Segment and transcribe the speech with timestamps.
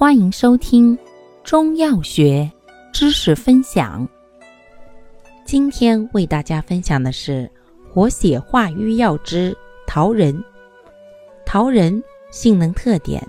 [0.00, 0.98] 欢迎收听
[1.44, 2.50] 中药学
[2.90, 4.08] 知识分享。
[5.44, 7.50] 今天为大家分享的是
[7.92, 9.54] 活血化瘀药之
[9.86, 10.42] 桃仁。
[11.44, 13.22] 桃仁性能特点：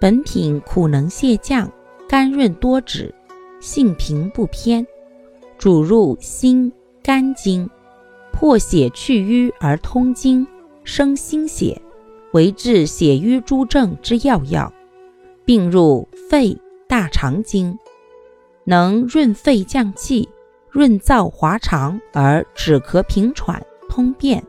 [0.00, 1.70] 本品苦能泻降，
[2.08, 3.14] 甘润多脂，
[3.60, 4.84] 性平不偏，
[5.56, 7.70] 主入心肝经，
[8.32, 10.44] 破血去瘀而通经，
[10.82, 11.80] 生心血，
[12.32, 14.72] 为治血瘀诸症之要药。
[15.44, 16.56] 并入肺、
[16.88, 17.78] 大肠经，
[18.64, 20.28] 能润肺降气、
[20.70, 24.42] 润燥滑肠而止咳平喘、通便，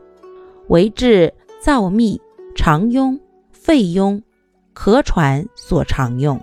[0.68, 2.20] 为治燥秘、
[2.54, 3.18] 肠痈、
[3.50, 4.22] 肺痈、
[4.74, 6.40] 咳喘所常用。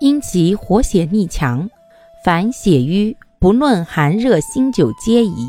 [0.00, 1.68] 因其活血力强，
[2.24, 5.48] 凡血瘀不论寒热辛久皆宜，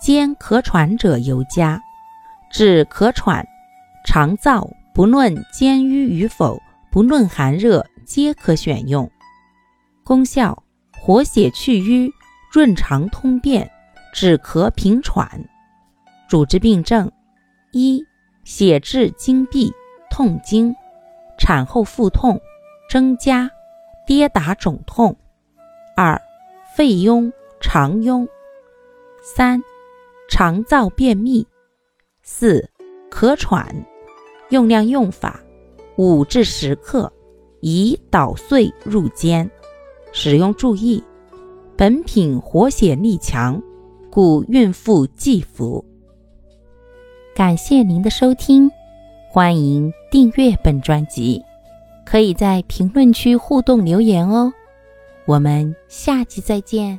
[0.00, 1.80] 兼咳喘者尤佳。
[2.50, 3.46] 治咳喘、
[4.06, 6.60] 肠燥不论兼瘀与否。
[6.92, 9.08] 不论寒热，皆可选用。
[10.02, 10.64] 功效：
[11.00, 12.12] 活血去瘀，
[12.52, 13.70] 润肠通便，
[14.12, 15.48] 止咳平喘。
[16.28, 17.10] 主治病症：
[17.70, 18.04] 一、
[18.42, 19.72] 血滞经闭、
[20.10, 20.74] 痛经；
[21.38, 22.40] 产后腹痛、
[22.90, 23.48] 增加、
[24.04, 25.14] 跌打肿痛；
[25.96, 26.20] 二、
[26.74, 28.26] 肺痈、肠痈；
[29.22, 29.62] 三、
[30.28, 31.46] 肠燥便秘；
[32.24, 32.68] 四、
[33.08, 33.72] 咳喘。
[34.48, 35.40] 用量用法。
[35.96, 37.12] 五至十克，
[37.60, 39.50] 宜捣碎入煎。
[40.12, 41.02] 使用注意：
[41.76, 43.62] 本品活血力强，
[44.10, 45.84] 故孕妇忌服。
[47.34, 48.70] 感谢您的收听，
[49.30, 51.42] 欢迎订阅本专辑，
[52.04, 54.52] 可以在评论区互动留言哦。
[55.26, 56.98] 我们下期再见。